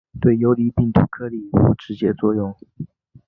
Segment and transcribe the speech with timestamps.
[0.19, 2.55] 对游离病毒颗粒无直接作用。